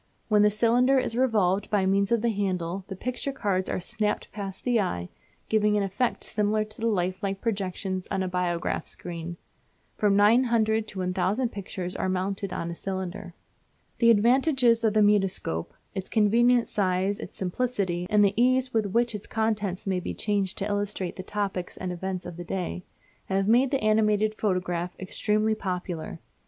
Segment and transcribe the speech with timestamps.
[0.29, 4.31] When the cylinder is revolved by means of the handle the picture cards are snapped
[4.31, 5.09] past the eye,
[5.47, 9.37] giving an effect similar to the lifelike projections on a biograph screen.
[9.97, 13.35] From 900 to 1000 pictures are mounted on a cylinder.
[13.99, 19.13] The advantages of the mutoscope its convenient size, its simplicity, and the ease with which
[19.13, 22.83] its contents may be changed to illustrate the topics and events of the day
[23.25, 26.19] have made the animated photograph extremely popular.